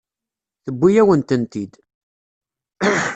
[0.63, 1.73] Tewwi-yawen-tent-id.